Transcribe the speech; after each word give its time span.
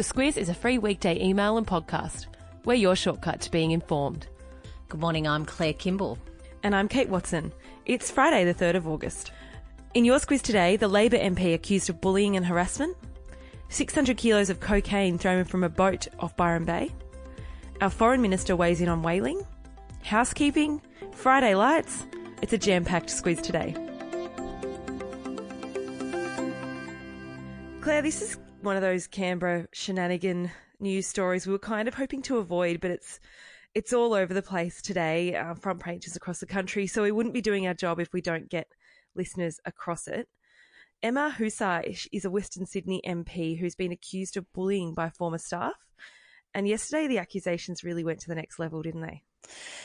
The 0.00 0.14
Squiz 0.14 0.38
is 0.38 0.48
a 0.48 0.54
free 0.54 0.78
weekday 0.78 1.22
email 1.22 1.58
and 1.58 1.66
podcast. 1.66 2.24
We're 2.64 2.72
your 2.72 2.96
shortcut 2.96 3.42
to 3.42 3.50
being 3.50 3.72
informed. 3.72 4.28
Good 4.88 4.98
morning, 4.98 5.28
I'm 5.28 5.44
Claire 5.44 5.74
Kimball. 5.74 6.16
And 6.62 6.74
I'm 6.74 6.88
Kate 6.88 7.10
Watson. 7.10 7.52
It's 7.84 8.10
Friday, 8.10 8.50
the 8.50 8.54
3rd 8.54 8.76
of 8.76 8.88
August. 8.88 9.30
In 9.92 10.06
your 10.06 10.18
Squiz 10.18 10.40
today, 10.40 10.78
the 10.78 10.88
Labor 10.88 11.18
MP 11.18 11.52
accused 11.52 11.90
of 11.90 12.00
bullying 12.00 12.34
and 12.34 12.46
harassment, 12.46 12.96
600 13.68 14.16
kilos 14.16 14.48
of 14.48 14.58
cocaine 14.58 15.18
thrown 15.18 15.44
from 15.44 15.64
a 15.64 15.68
boat 15.68 16.08
off 16.18 16.34
Byron 16.34 16.64
Bay, 16.64 16.90
our 17.82 17.90
Foreign 17.90 18.22
Minister 18.22 18.56
weighs 18.56 18.80
in 18.80 18.88
on 18.88 19.02
whaling, 19.02 19.44
housekeeping, 20.02 20.80
Friday 21.12 21.54
Lites. 21.54 22.06
It's 22.40 22.54
a 22.54 22.58
jam 22.58 22.86
packed 22.86 23.10
Squiz 23.10 23.42
today. 23.42 23.74
Claire, 27.82 28.00
this 28.00 28.22
is 28.22 28.38
one 28.62 28.76
of 28.76 28.82
those 28.82 29.06
Canberra 29.06 29.66
shenanigan 29.72 30.50
news 30.78 31.06
stories 31.06 31.46
we 31.46 31.52
were 31.52 31.58
kind 31.58 31.88
of 31.88 31.94
hoping 31.94 32.22
to 32.22 32.38
avoid, 32.38 32.80
but 32.80 32.90
it's 32.90 33.20
it's 33.74 33.92
all 33.92 34.14
over 34.14 34.34
the 34.34 34.42
place 34.42 34.82
today, 34.82 35.36
uh, 35.36 35.54
front 35.54 35.80
pages 35.80 36.16
across 36.16 36.40
the 36.40 36.46
country. 36.46 36.86
So 36.86 37.02
we 37.02 37.12
wouldn't 37.12 37.34
be 37.34 37.40
doing 37.40 37.66
our 37.66 37.74
job 37.74 38.00
if 38.00 38.12
we 38.12 38.20
don't 38.20 38.50
get 38.50 38.66
listeners 39.14 39.60
across 39.64 40.08
it. 40.08 40.28
Emma 41.02 41.34
Husar 41.38 42.08
is 42.12 42.24
a 42.24 42.30
Western 42.30 42.66
Sydney 42.66 43.00
MP 43.06 43.58
who's 43.58 43.76
been 43.76 43.92
accused 43.92 44.36
of 44.36 44.52
bullying 44.52 44.92
by 44.92 45.08
former 45.08 45.38
staff. 45.38 45.86
And 46.52 46.66
yesterday, 46.66 47.06
the 47.06 47.18
accusations 47.18 47.84
really 47.84 48.02
went 48.02 48.20
to 48.20 48.28
the 48.28 48.34
next 48.34 48.58
level, 48.58 48.82
didn't 48.82 49.02
they? 49.02 49.22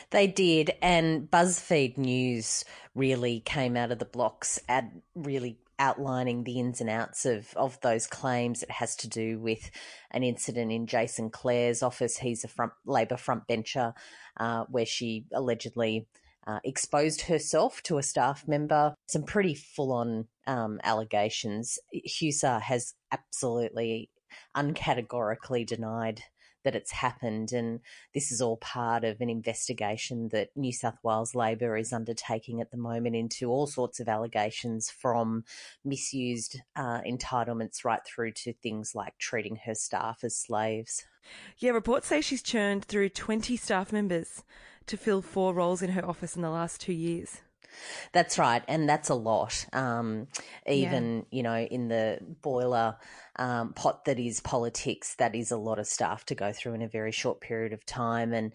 They 0.10 0.28
did, 0.28 0.72
and 0.82 1.30
BuzzFeed 1.30 1.98
News 1.98 2.66
really 2.96 3.40
came 3.42 3.78
out 3.78 3.92
of 3.92 4.00
the 4.00 4.06
blocks 4.06 4.60
and 4.68 5.02
really 5.16 5.60
outlining 5.80 6.44
the 6.44 6.60
ins 6.60 6.82
and 6.82 6.90
outs 6.90 7.26
of, 7.26 7.54
of 7.56 7.80
those 7.82 8.08
claims. 8.08 8.64
It 8.64 8.72
has 8.72 8.96
to 8.98 9.10
do 9.10 9.40
with 9.40 9.70
an 10.12 10.24
incident 10.24 10.72
in 10.72 10.88
Jason 10.88 11.30
Clare's 11.30 11.84
office. 11.84 12.18
He's 12.18 12.44
a 12.44 12.48
front 12.48 12.74
Labor 12.86 13.18
front 13.18 13.48
bencher 13.48 13.94
uh, 14.40 14.66
where 14.70 14.86
she 14.86 15.26
allegedly 15.34 16.08
uh, 16.48 16.60
exposed 16.64 17.22
herself 17.22 17.82
to 17.84 17.98
a 17.98 18.04
staff 18.04 18.48
member. 18.48 18.96
Some 19.08 19.24
pretty 19.24 19.56
full 19.56 19.92
on 19.92 20.28
um, 20.48 20.80
allegations. 20.84 21.80
Husar 22.08 22.62
has 22.62 22.94
absolutely 23.12 24.10
uncategorically 24.56 25.66
denied 25.66 26.22
that 26.66 26.76
it's 26.76 26.92
happened. 26.92 27.54
And 27.54 27.80
this 28.14 28.32
is 28.32 28.42
all 28.42 28.58
part 28.58 29.06
of 29.06 29.22
an 29.22 29.30
investigation 29.30 30.28
that 30.30 30.50
New 30.56 30.74
South 30.74 30.98
Wales 31.04 31.34
Labor 31.34 31.78
is 31.78 31.94
undertaking 31.94 32.60
at 32.60 32.72
the 32.72 32.78
moment 32.78 33.16
into 33.16 33.50
all 33.50 33.68
sorts 33.68 34.02
of 34.02 34.10
allegations 34.10 34.90
from 34.90 35.46
misused 35.86 36.60
uh, 36.76 37.00
entitlements 37.08 37.86
right 37.86 38.02
through 38.06 38.32
to 38.32 38.52
things 38.52 38.94
like 38.94 39.18
treating 39.18 39.56
her 39.66 39.76
staff 39.76 40.20
as 40.24 40.36
slaves. 40.36 41.06
Yeah, 41.58 41.72
reports 41.72 42.08
say 42.08 42.22
she's 42.22 42.44
churned 42.44 42.86
through 42.86 43.10
20 43.10 43.56
staff 43.56 43.94
members 43.94 44.44
to 44.88 44.98
fill 44.98 45.22
four 45.22 45.54
roles 45.54 45.82
in 45.82 45.92
her 45.92 46.06
office 46.06 46.36
in 46.36 46.42
the 46.42 46.50
last 46.50 46.82
two 46.82 46.94
years. 46.94 47.42
That's 48.12 48.38
right, 48.38 48.64
and 48.68 48.88
that's 48.88 49.10
a 49.10 49.16
lot. 49.16 49.66
Um, 49.74 50.28
even 50.68 51.18
yeah. 51.18 51.38
you 51.38 51.44
know, 51.44 51.58
in 51.58 51.88
the 51.88 52.20
boiler 52.42 52.98
um, 53.38 53.74
pot 53.74 54.06
that 54.06 54.20
is 54.20 54.40
politics, 54.40 55.16
that 55.16 55.36
is 55.36 55.52
a 55.52 55.58
lot 55.58 55.80
of 55.80 55.88
stuff 55.88 56.26
to 56.28 56.36
go 56.36 56.52
through 56.52 56.74
in 56.74 56.82
a 56.82 56.88
very 56.88 57.12
short 57.12 57.42
period 57.42 57.74
of 57.74 57.86
time. 57.86 58.34
And 58.34 58.54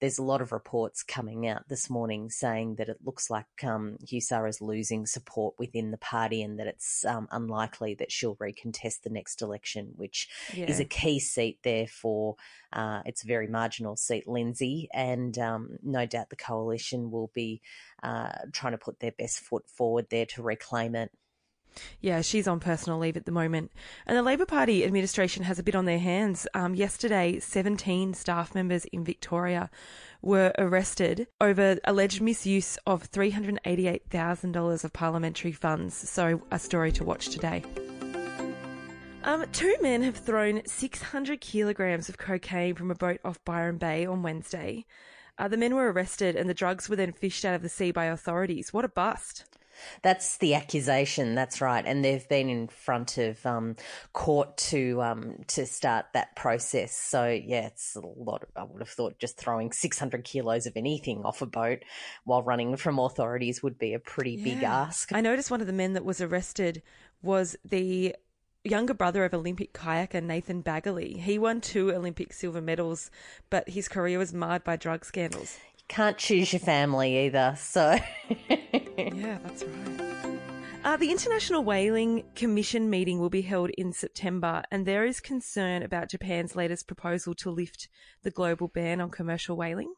there's 0.00 0.18
a 0.18 0.22
lot 0.22 0.40
of 0.40 0.52
reports 0.52 1.02
coming 1.02 1.48
out 1.48 1.68
this 1.68 1.90
morning 1.90 2.30
saying 2.30 2.76
that 2.76 2.88
it 2.88 2.98
looks 3.04 3.30
like 3.30 3.46
um, 3.64 3.96
Husar 4.04 4.48
is 4.48 4.60
losing 4.60 5.06
support 5.06 5.54
within 5.58 5.90
the 5.90 5.98
party, 5.98 6.42
and 6.42 6.58
that 6.58 6.66
it's 6.66 7.04
um, 7.04 7.28
unlikely 7.30 7.94
that 7.94 8.12
she'll 8.12 8.36
recontest 8.36 9.02
the 9.02 9.10
next 9.10 9.42
election, 9.42 9.92
which 9.96 10.28
yeah. 10.54 10.66
is 10.66 10.80
a 10.80 10.84
key 10.84 11.18
seat 11.18 11.58
there 11.62 11.86
for. 11.86 12.36
Uh, 12.72 13.02
it's 13.06 13.24
a 13.24 13.26
very 13.26 13.48
marginal 13.48 13.96
seat, 13.96 14.28
Lindsay, 14.28 14.88
and 14.92 15.38
um, 15.38 15.78
no 15.82 16.06
doubt 16.06 16.30
the 16.30 16.36
coalition 16.36 17.10
will 17.10 17.30
be 17.34 17.60
uh, 18.02 18.30
trying 18.52 18.72
to 18.72 18.78
put 18.78 19.00
their 19.00 19.12
best 19.12 19.40
foot 19.40 19.68
forward 19.68 20.06
there 20.10 20.26
to 20.26 20.42
reclaim 20.42 20.94
it. 20.94 21.10
Yeah, 22.00 22.20
she's 22.22 22.48
on 22.48 22.60
personal 22.60 22.98
leave 22.98 23.16
at 23.16 23.24
the 23.24 23.32
moment. 23.32 23.70
And 24.06 24.16
the 24.16 24.22
Labor 24.22 24.46
Party 24.46 24.84
administration 24.84 25.44
has 25.44 25.58
a 25.58 25.62
bit 25.62 25.74
on 25.74 25.84
their 25.84 25.98
hands. 25.98 26.46
Um, 26.54 26.74
yesterday, 26.74 27.38
17 27.38 28.14
staff 28.14 28.54
members 28.54 28.84
in 28.86 29.04
Victoria 29.04 29.70
were 30.20 30.52
arrested 30.58 31.28
over 31.40 31.78
alleged 31.84 32.20
misuse 32.20 32.76
of 32.86 33.10
$388,000 33.10 34.84
of 34.84 34.92
parliamentary 34.92 35.52
funds. 35.52 35.94
So, 35.94 36.42
a 36.50 36.58
story 36.58 36.92
to 36.92 37.04
watch 37.04 37.28
today. 37.28 37.62
Um, 39.24 39.44
two 39.52 39.74
men 39.82 40.02
have 40.02 40.16
thrown 40.16 40.62
600 40.64 41.40
kilograms 41.40 42.08
of 42.08 42.18
cocaine 42.18 42.74
from 42.74 42.90
a 42.90 42.94
boat 42.94 43.20
off 43.24 43.44
Byron 43.44 43.76
Bay 43.76 44.06
on 44.06 44.22
Wednesday. 44.22 44.86
Uh, 45.38 45.48
the 45.48 45.56
men 45.56 45.74
were 45.74 45.92
arrested 45.92 46.34
and 46.34 46.48
the 46.48 46.54
drugs 46.54 46.88
were 46.88 46.96
then 46.96 47.12
fished 47.12 47.44
out 47.44 47.54
of 47.54 47.62
the 47.62 47.68
sea 47.68 47.90
by 47.90 48.06
authorities. 48.06 48.72
What 48.72 48.84
a 48.84 48.88
bust. 48.88 49.44
That's 50.02 50.38
the 50.38 50.54
accusation. 50.54 51.34
That's 51.34 51.60
right, 51.60 51.84
and 51.84 52.04
they've 52.04 52.28
been 52.28 52.48
in 52.48 52.68
front 52.68 53.18
of 53.18 53.44
um, 53.46 53.76
court 54.12 54.56
to 54.56 55.02
um, 55.02 55.44
to 55.48 55.66
start 55.66 56.06
that 56.14 56.36
process. 56.36 56.94
So 56.94 57.28
yeah, 57.28 57.66
it's 57.66 57.96
a 57.96 58.00
lot. 58.00 58.42
Of, 58.42 58.48
I 58.56 58.64
would 58.64 58.80
have 58.80 58.88
thought 58.88 59.18
just 59.18 59.36
throwing 59.38 59.72
six 59.72 59.98
hundred 59.98 60.24
kilos 60.24 60.66
of 60.66 60.76
anything 60.76 61.22
off 61.24 61.42
a 61.42 61.46
boat 61.46 61.84
while 62.24 62.42
running 62.42 62.76
from 62.76 62.98
authorities 62.98 63.62
would 63.62 63.78
be 63.78 63.94
a 63.94 63.98
pretty 63.98 64.32
yeah. 64.32 64.44
big 64.44 64.62
ask. 64.62 65.12
I 65.12 65.20
noticed 65.20 65.50
one 65.50 65.60
of 65.60 65.66
the 65.66 65.72
men 65.72 65.94
that 65.94 66.04
was 66.04 66.20
arrested 66.20 66.82
was 67.22 67.56
the 67.64 68.14
younger 68.64 68.94
brother 68.94 69.24
of 69.24 69.34
Olympic 69.34 69.72
kayaker 69.72 70.22
Nathan 70.22 70.62
Baggaley. 70.62 71.20
He 71.20 71.38
won 71.38 71.60
two 71.60 71.92
Olympic 71.92 72.32
silver 72.32 72.60
medals, 72.60 73.10
but 73.50 73.68
his 73.68 73.88
career 73.88 74.18
was 74.18 74.34
marred 74.34 74.64
by 74.64 74.76
drug 74.76 75.04
scandals 75.04 75.58
can't 75.88 76.18
choose 76.18 76.52
your 76.52 76.60
family 76.60 77.26
either. 77.26 77.54
So, 77.58 77.98
yeah, 78.48 79.38
that's 79.42 79.64
right. 79.64 80.08
Uh, 80.84 80.96
the 80.96 81.10
International 81.10 81.64
Whaling 81.64 82.24
Commission 82.34 82.88
meeting 82.88 83.18
will 83.18 83.28
be 83.28 83.42
held 83.42 83.70
in 83.76 83.92
September, 83.92 84.62
and 84.70 84.86
there 84.86 85.04
is 85.04 85.20
concern 85.20 85.82
about 85.82 86.08
Japan's 86.08 86.54
latest 86.56 86.86
proposal 86.86 87.34
to 87.34 87.50
lift 87.50 87.88
the 88.22 88.30
global 88.30 88.68
ban 88.68 89.00
on 89.00 89.10
commercial 89.10 89.56
whaling. 89.56 89.92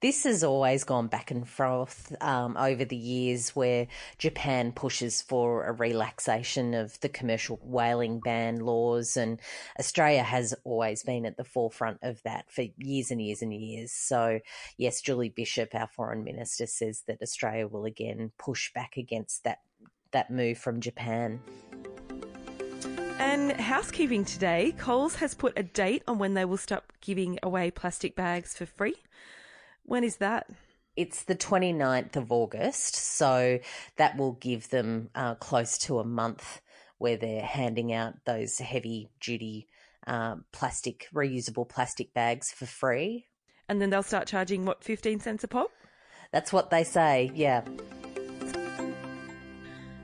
This 0.00 0.24
has 0.24 0.42
always 0.42 0.84
gone 0.84 1.06
back 1.06 1.30
and 1.30 1.48
forth 1.48 2.14
um, 2.20 2.56
over 2.56 2.84
the 2.84 2.96
years 2.96 3.50
where 3.50 3.86
Japan 4.18 4.72
pushes 4.72 5.22
for 5.22 5.64
a 5.64 5.72
relaxation 5.72 6.74
of 6.74 6.98
the 7.00 7.08
commercial 7.08 7.60
whaling 7.62 8.20
ban 8.20 8.60
laws, 8.60 9.16
and 9.16 9.40
Australia 9.78 10.22
has 10.22 10.54
always 10.64 11.02
been 11.04 11.24
at 11.24 11.36
the 11.36 11.44
forefront 11.44 11.98
of 12.02 12.22
that 12.24 12.50
for 12.50 12.64
years 12.78 13.10
and 13.10 13.22
years 13.22 13.42
and 13.42 13.54
years. 13.54 13.92
So, 13.92 14.40
yes, 14.76 15.00
Julie 15.00 15.28
Bishop, 15.28 15.74
our 15.74 15.88
foreign 15.88 16.24
minister, 16.24 16.66
says 16.66 17.02
that 17.06 17.22
Australia 17.22 17.68
will 17.68 17.84
again 17.84 18.32
push 18.38 18.72
back 18.72 18.96
against 18.96 19.44
that, 19.44 19.58
that 20.10 20.30
move 20.30 20.58
from 20.58 20.80
Japan. 20.80 21.40
And 23.18 23.52
housekeeping 23.52 24.24
today, 24.24 24.74
Coles 24.78 25.14
has 25.16 25.32
put 25.32 25.56
a 25.56 25.62
date 25.62 26.02
on 26.08 26.18
when 26.18 26.34
they 26.34 26.44
will 26.44 26.56
stop 26.56 26.92
giving 27.00 27.38
away 27.42 27.70
plastic 27.70 28.16
bags 28.16 28.56
for 28.56 28.66
free. 28.66 28.96
When 29.92 30.04
is 30.04 30.16
that? 30.16 30.46
It's 30.96 31.24
the 31.24 31.34
29th 31.34 32.16
of 32.16 32.32
August, 32.32 32.96
so 32.96 33.58
that 33.98 34.16
will 34.16 34.32
give 34.32 34.70
them 34.70 35.10
uh, 35.14 35.34
close 35.34 35.76
to 35.80 35.98
a 35.98 36.04
month 36.04 36.62
where 36.96 37.18
they're 37.18 37.42
handing 37.42 37.92
out 37.92 38.14
those 38.24 38.56
heavy 38.56 39.10
duty 39.20 39.68
uh, 40.06 40.36
plastic, 40.50 41.08
reusable 41.14 41.68
plastic 41.68 42.14
bags 42.14 42.50
for 42.50 42.64
free. 42.64 43.26
And 43.68 43.82
then 43.82 43.90
they'll 43.90 44.02
start 44.02 44.26
charging, 44.26 44.64
what, 44.64 44.82
15 44.82 45.20
cents 45.20 45.44
a 45.44 45.48
pop? 45.48 45.70
That's 46.32 46.54
what 46.54 46.70
they 46.70 46.84
say, 46.84 47.30
yeah. 47.34 47.60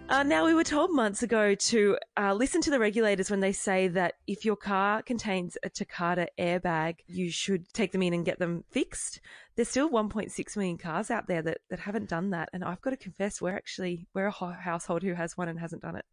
Uh, 0.08 0.22
now, 0.22 0.46
we 0.46 0.54
were 0.54 0.64
told 0.64 0.90
months 0.90 1.22
ago 1.22 1.54
to 1.54 1.98
uh, 2.18 2.32
listen 2.32 2.62
to 2.62 2.70
the 2.70 2.78
regulators 2.78 3.30
when 3.30 3.40
they 3.40 3.52
say 3.52 3.88
that 3.88 4.14
if 4.26 4.42
your 4.42 4.56
car 4.56 5.02
contains 5.02 5.58
a 5.62 5.68
Takata 5.68 6.28
airbag, 6.38 6.96
you 7.06 7.30
should 7.30 7.70
take 7.74 7.92
them 7.92 8.02
in 8.02 8.14
and 8.14 8.24
get 8.24 8.38
them 8.38 8.64
fixed. 8.70 9.20
There's 9.54 9.68
still 9.68 9.90
1.6 9.90 10.56
million 10.56 10.78
cars 10.78 11.10
out 11.10 11.26
there 11.28 11.42
that, 11.42 11.58
that 11.68 11.80
haven't 11.80 12.08
done 12.08 12.30
that. 12.30 12.48
And 12.54 12.64
I've 12.64 12.80
got 12.80 12.90
to 12.90 12.96
confess, 12.96 13.42
we're 13.42 13.54
actually, 13.54 14.06
we're 14.14 14.26
a 14.26 14.52
household 14.52 15.02
who 15.02 15.12
has 15.12 15.36
one 15.36 15.48
and 15.48 15.60
hasn't 15.60 15.82
done 15.82 15.96
it. 15.96 16.06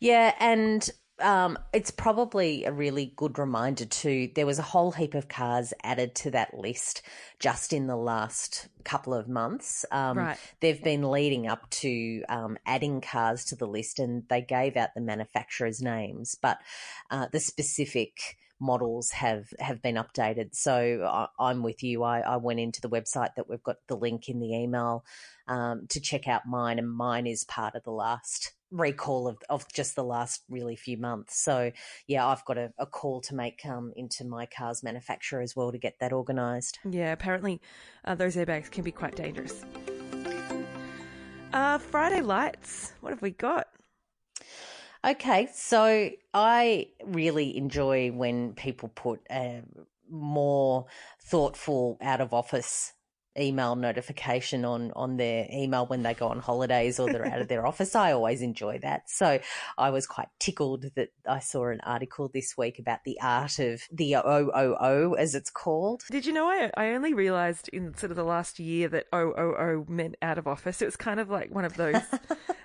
Yeah. 0.00 0.34
And 0.40 0.90
um, 1.20 1.58
it's 1.72 1.90
probably 1.90 2.64
a 2.64 2.72
really 2.72 3.12
good 3.16 3.38
reminder 3.38 3.86
too. 3.86 4.30
There 4.34 4.46
was 4.46 4.58
a 4.58 4.62
whole 4.62 4.92
heap 4.92 5.14
of 5.14 5.28
cars 5.28 5.72
added 5.82 6.14
to 6.16 6.30
that 6.32 6.58
list 6.58 7.02
just 7.38 7.72
in 7.72 7.86
the 7.86 7.96
last 7.96 8.68
couple 8.84 9.14
of 9.14 9.28
months. 9.28 9.84
Um, 9.90 10.18
right. 10.18 10.38
They've 10.60 10.82
been 10.82 11.10
leading 11.10 11.46
up 11.46 11.68
to 11.70 12.22
um, 12.28 12.58
adding 12.66 13.00
cars 13.00 13.46
to 13.46 13.56
the 13.56 13.66
list, 13.66 13.98
and 13.98 14.24
they 14.28 14.42
gave 14.42 14.76
out 14.76 14.90
the 14.94 15.00
manufacturers' 15.00 15.80
names, 15.80 16.36
but 16.40 16.58
uh, 17.10 17.26
the 17.32 17.40
specific 17.40 18.36
models 18.58 19.10
have 19.10 19.52
have 19.58 19.82
been 19.82 19.96
updated. 19.96 20.54
So 20.54 21.28
I, 21.38 21.50
am 21.50 21.62
with 21.62 21.82
you. 21.82 22.02
I, 22.02 22.20
I, 22.20 22.36
went 22.36 22.60
into 22.60 22.80
the 22.80 22.88
website 22.88 23.34
that 23.36 23.48
we've 23.48 23.62
got 23.62 23.76
the 23.86 23.96
link 23.96 24.28
in 24.28 24.40
the 24.40 24.54
email 24.54 25.04
um, 25.46 25.86
to 25.88 26.00
check 26.00 26.28
out 26.28 26.46
mine, 26.46 26.78
and 26.78 26.90
mine 26.90 27.26
is 27.26 27.44
part 27.44 27.74
of 27.74 27.84
the 27.84 27.90
last 27.90 28.52
recall 28.70 29.28
of, 29.28 29.38
of 29.48 29.64
just 29.72 29.94
the 29.94 30.04
last 30.04 30.42
really 30.48 30.76
few 30.76 30.96
months. 30.96 31.42
So 31.42 31.72
yeah, 32.06 32.26
I've 32.26 32.44
got 32.44 32.58
a, 32.58 32.72
a 32.78 32.86
call 32.86 33.20
to 33.22 33.34
make 33.34 33.64
um, 33.66 33.92
into 33.96 34.24
my 34.24 34.46
car's 34.46 34.82
manufacturer 34.82 35.40
as 35.40 35.54
well 35.54 35.72
to 35.72 35.78
get 35.78 35.98
that 36.00 36.12
organised. 36.12 36.78
Yeah, 36.88 37.12
apparently 37.12 37.60
uh, 38.04 38.14
those 38.14 38.36
airbags 38.36 38.70
can 38.70 38.84
be 38.84 38.92
quite 38.92 39.16
dangerous. 39.16 39.64
Uh, 41.52 41.78
Friday 41.78 42.20
Lites. 42.20 42.92
What 43.00 43.10
have 43.10 43.22
we 43.22 43.30
got? 43.30 43.68
Okay, 45.06 45.48
so 45.54 46.10
I 46.34 46.88
really 47.04 47.56
enjoy 47.56 48.10
when 48.10 48.54
people 48.54 48.88
put 48.88 49.20
a 49.30 49.62
more 50.10 50.86
thoughtful 51.22 51.98
out 52.00 52.20
of 52.20 52.34
office 52.34 52.92
email 53.38 53.76
notification 53.76 54.64
on 54.64 54.92
on 54.96 55.16
their 55.16 55.46
email 55.52 55.86
when 55.86 56.02
they 56.02 56.14
go 56.14 56.28
on 56.28 56.40
holidays 56.40 56.98
or 56.98 57.12
they're 57.12 57.26
out 57.26 57.40
of 57.40 57.48
their 57.48 57.66
office. 57.70 57.94
I 57.94 58.12
always 58.12 58.42
enjoy 58.42 58.78
that. 58.80 59.08
So 59.08 59.40
I 59.78 59.90
was 59.90 60.06
quite 60.06 60.28
tickled 60.38 60.86
that 60.94 61.10
I 61.28 61.40
saw 61.40 61.68
an 61.68 61.80
article 61.82 62.30
this 62.32 62.56
week 62.56 62.78
about 62.78 63.04
the 63.04 63.18
art 63.20 63.58
of 63.58 63.82
the 63.92 64.16
OOO 64.16 65.16
as 65.16 65.34
it's 65.34 65.50
called. 65.50 66.02
Did 66.10 66.26
you 66.26 66.32
know 66.32 66.46
I 66.46 66.70
I 66.76 66.90
only 66.90 67.14
realized 67.14 67.68
in 67.72 67.96
sort 67.96 68.10
of 68.10 68.16
the 68.16 68.24
last 68.24 68.58
year 68.58 68.88
that 68.88 69.06
OOO 69.14 69.86
meant 69.88 70.16
out 70.22 70.38
of 70.38 70.46
office. 70.46 70.82
It 70.82 70.86
was 70.86 70.96
kind 70.96 71.20
of 71.20 71.30
like 71.30 71.54
one 71.54 71.64
of 71.64 71.76
those 71.76 72.00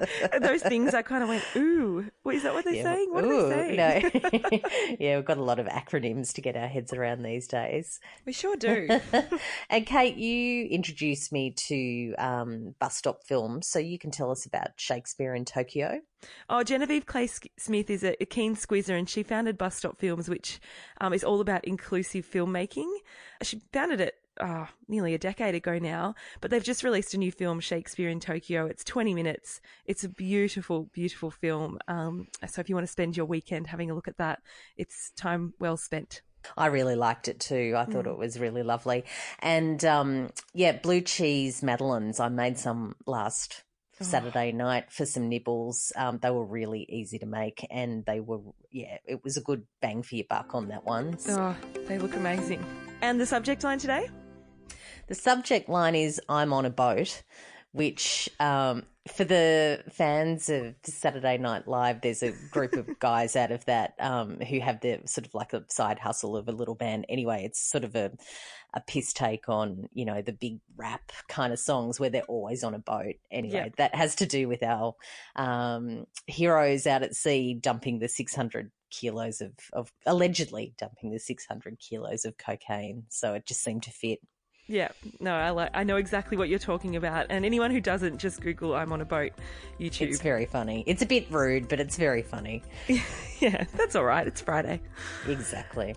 those 0.40 0.62
things 0.62 0.94
I 0.94 1.02
kind 1.02 1.22
of 1.22 1.28
went, 1.28 1.44
ooh, 1.56 2.06
what, 2.22 2.34
is 2.34 2.42
that 2.42 2.54
what 2.54 2.64
they're 2.64 2.74
Yeah, 2.74 2.82
saying? 2.82 3.08
What 3.12 3.24
ooh, 3.24 3.46
are 3.46 3.48
they 3.48 3.76
saying? 3.76 4.10
No. 4.52 4.60
yeah, 5.00 5.16
we've 5.16 5.24
got 5.24 5.38
a 5.38 5.42
lot 5.42 5.58
of 5.58 5.66
acronyms 5.66 6.32
to 6.34 6.40
get 6.40 6.56
our 6.56 6.68
heads 6.68 6.92
around 6.92 7.22
these 7.22 7.46
days. 7.46 8.00
We 8.24 8.32
sure 8.32 8.56
do. 8.56 8.88
and 9.70 9.86
Kate, 9.86 10.16
you 10.16 10.66
introduced 10.66 11.32
me 11.32 11.54
to 11.68 12.14
um, 12.14 12.74
bus 12.78 12.96
stop 12.96 13.24
films, 13.24 13.68
so 13.68 13.78
you 13.78 13.98
can 13.98 14.10
tell 14.10 14.30
us 14.30 14.46
about 14.46 14.70
Shakespeare 14.76 15.34
in 15.34 15.44
Tokyo. 15.44 16.00
Oh, 16.48 16.62
Genevieve 16.62 17.06
Clay 17.06 17.28
Smith 17.58 17.90
is 17.90 18.02
a, 18.02 18.20
a 18.22 18.26
keen 18.26 18.56
Squizzer, 18.56 18.96
and 18.96 19.08
she 19.08 19.22
founded 19.22 19.58
Bus 19.58 19.76
Stop 19.76 19.98
Films, 19.98 20.28
which 20.28 20.60
um, 21.00 21.12
is 21.12 21.22
all 21.22 21.40
about 21.40 21.64
inclusive 21.64 22.26
filmmaking. 22.26 22.90
She 23.42 23.60
founded 23.72 24.00
it 24.00 24.14
uh, 24.40 24.66
nearly 24.88 25.14
a 25.14 25.18
decade 25.18 25.54
ago 25.54 25.78
now, 25.78 26.14
but 26.40 26.50
they've 26.50 26.62
just 26.62 26.84
released 26.84 27.14
a 27.14 27.18
new 27.18 27.32
film, 27.32 27.60
Shakespeare 27.60 28.08
in 28.08 28.20
Tokyo. 28.20 28.66
It's 28.66 28.84
20 28.84 29.14
minutes. 29.14 29.60
It's 29.84 30.04
a 30.04 30.08
beautiful, 30.08 30.88
beautiful 30.92 31.30
film. 31.30 31.78
Um, 31.88 32.28
so 32.46 32.60
if 32.60 32.68
you 32.68 32.74
want 32.74 32.86
to 32.86 32.92
spend 32.92 33.16
your 33.16 33.26
weekend 33.26 33.66
having 33.66 33.90
a 33.90 33.94
look 33.94 34.08
at 34.08 34.18
that, 34.18 34.40
it's 34.76 35.10
time 35.16 35.54
well 35.58 35.76
spent. 35.76 36.22
I 36.56 36.66
really 36.66 36.94
liked 36.94 37.28
it 37.28 37.40
too. 37.40 37.74
I 37.76 37.86
thought 37.86 38.06
it 38.06 38.16
was 38.16 38.38
really 38.38 38.62
lovely. 38.62 39.04
And 39.40 39.84
um, 39.84 40.30
yeah, 40.54 40.72
blue 40.72 41.00
cheese 41.00 41.62
madeleines. 41.62 42.20
I 42.20 42.28
made 42.28 42.58
some 42.58 42.94
last 43.04 43.64
Saturday 44.00 44.52
night 44.52 44.92
for 44.92 45.06
some 45.06 45.28
nibbles. 45.28 45.92
Um, 45.96 46.18
they 46.20 46.30
were 46.30 46.44
really 46.44 46.86
easy 46.88 47.18
to 47.18 47.26
make, 47.26 47.66
and 47.70 48.04
they 48.04 48.20
were 48.20 48.40
yeah, 48.70 48.98
it 49.06 49.24
was 49.24 49.36
a 49.36 49.40
good 49.40 49.66
bang 49.80 50.02
for 50.02 50.16
your 50.16 50.26
buck 50.28 50.54
on 50.54 50.68
that 50.68 50.84
one. 50.84 51.16
Oh, 51.28 51.56
they 51.86 51.98
look 51.98 52.14
amazing. 52.14 52.64
And 53.00 53.20
the 53.20 53.26
subject 53.26 53.64
line 53.64 53.78
today? 53.78 54.08
The 55.08 55.14
subject 55.14 55.68
line 55.68 55.94
is 55.94 56.20
"I'm 56.28 56.52
on 56.52 56.64
a 56.64 56.70
boat," 56.70 57.22
which 57.72 58.28
um, 58.40 58.84
for 59.08 59.24
the 59.24 59.84
fans 59.92 60.48
of 60.48 60.74
Saturday 60.84 61.38
Night 61.38 61.68
Live, 61.68 62.00
there's 62.00 62.22
a 62.22 62.32
group 62.50 62.72
of 62.74 62.88
guys 62.98 63.36
out 63.36 63.52
of 63.52 63.64
that 63.66 63.94
um, 64.00 64.40
who 64.40 64.58
have 64.60 64.80
the 64.80 65.00
sort 65.06 65.26
of 65.26 65.34
like 65.34 65.52
a 65.52 65.64
side 65.68 65.98
hustle 66.00 66.36
of 66.36 66.48
a 66.48 66.52
little 66.52 66.74
band. 66.74 67.06
Anyway, 67.08 67.44
it's 67.44 67.60
sort 67.60 67.84
of 67.84 67.94
a 67.94 68.12
a 68.74 68.80
piss 68.80 69.12
take 69.12 69.48
on 69.48 69.88
you 69.92 70.04
know 70.04 70.20
the 70.20 70.32
big 70.32 70.58
rap 70.76 71.12
kind 71.28 71.52
of 71.52 71.58
songs 71.58 71.98
where 71.98 72.10
they're 72.10 72.22
always 72.24 72.64
on 72.64 72.74
a 72.74 72.78
boat. 72.78 73.14
Anyway, 73.30 73.54
Yeah. 73.56 73.68
that 73.76 73.94
has 73.94 74.16
to 74.16 74.26
do 74.26 74.48
with 74.48 74.62
our 74.62 74.94
um, 75.36 76.06
heroes 76.26 76.86
out 76.86 77.02
at 77.02 77.14
sea 77.14 77.54
dumping 77.54 78.00
the 78.00 78.08
600 78.08 78.70
kilos 78.90 79.40
of, 79.40 79.52
of 79.72 79.92
allegedly 80.04 80.74
dumping 80.78 81.10
the 81.10 81.18
600 81.18 81.78
kilos 81.78 82.24
of 82.24 82.36
cocaine. 82.38 83.04
So 83.08 83.34
it 83.34 83.46
just 83.46 83.62
seemed 83.62 83.84
to 83.84 83.90
fit. 83.90 84.18
Yeah, 84.68 84.88
no, 85.20 85.32
I 85.32 85.50
like. 85.50 85.70
I 85.74 85.84
know 85.84 85.96
exactly 85.96 86.36
what 86.36 86.48
you're 86.48 86.58
talking 86.58 86.96
about. 86.96 87.26
And 87.30 87.44
anyone 87.44 87.70
who 87.70 87.80
doesn't, 87.80 88.18
just 88.18 88.40
Google 88.40 88.74
"I'm 88.74 88.92
on 88.92 89.00
a 89.00 89.04
boat" 89.04 89.32
YouTube. 89.78 90.08
It's 90.08 90.20
very 90.20 90.46
funny. 90.46 90.82
It's 90.86 91.02
a 91.02 91.06
bit 91.06 91.30
rude, 91.30 91.68
but 91.68 91.78
it's 91.78 91.96
very 91.96 92.22
funny. 92.22 92.62
yeah, 93.38 93.64
that's 93.76 93.94
all 93.94 94.04
right. 94.04 94.26
It's 94.26 94.40
Friday. 94.40 94.80
Exactly. 95.28 95.94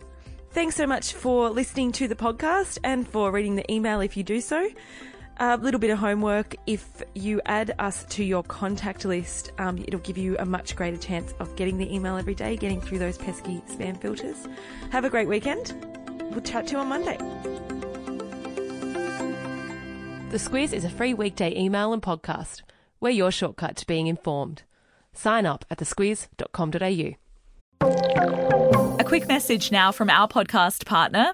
Thanks 0.52 0.76
so 0.76 0.86
much 0.86 1.14
for 1.14 1.50
listening 1.50 1.92
to 1.94 2.08
the 2.08 2.16
podcast 2.16 2.80
and 2.84 3.08
for 3.08 3.32
reading 3.32 3.56
the 3.56 3.72
email 3.72 4.02
if 4.02 4.18
you 4.18 4.24
do 4.24 4.42
so. 4.42 4.70
A 5.38 5.58
little 5.58 5.80
bit 5.80 5.90
of 5.90 5.98
homework. 6.00 6.56
If 6.68 7.04
you 7.16 7.42
add 7.46 7.74
us 7.80 8.04
to 8.10 8.24
your 8.24 8.44
contact 8.44 9.06
list, 9.06 9.52
um, 9.58 9.78
it'll 9.88 10.02
give 10.02 10.18
you 10.18 10.36
a 10.38 10.46
much 10.46 10.76
greater 10.76 10.98
chance 10.98 11.34
of 11.40 11.56
getting 11.56 11.78
the 11.78 11.92
email 11.94 12.18
every 12.18 12.36
day, 12.36 12.58
getting 12.58 12.82
through 12.82 13.00
those 13.00 13.18
pesky 13.18 13.62
spam 13.70 14.00
filters. 14.00 14.48
Have 14.92 15.06
a 15.06 15.10
great 15.10 15.28
weekend. 15.28 15.74
We'll 16.32 16.42
chat 16.42 16.68
to 16.68 16.74
you 16.74 16.80
on 16.80 16.90
Monday. 16.90 17.79
The 20.30 20.38
Squiz 20.38 20.74
is 20.74 20.86
a 20.86 20.92
free 20.92 21.16
weekday 21.16 21.58
email 21.58 21.92
and 21.92 22.04
podcast. 22.04 22.62
We're 23.00 23.10
your 23.10 23.32
shortcut 23.32 23.76
to 23.78 23.88
being 23.88 24.06
informed. 24.06 24.62
Sign 25.12 25.48
up 25.48 25.66
at 25.72 25.80
thesquiz.com.au. 25.80 27.16
A 29.00 29.04
quick 29.04 29.28
message 29.28 29.72
now 29.72 29.92
from 29.92 30.08
our 30.12 30.28
podcast 30.28 30.86
partner, 30.86 31.34